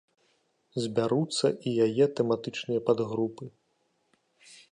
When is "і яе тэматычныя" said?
1.51-2.81